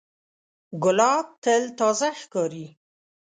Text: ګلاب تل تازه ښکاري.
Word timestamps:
ګلاب 0.83 1.27
تل 1.43 1.63
تازه 1.79 2.09
ښکاري. 2.19 2.65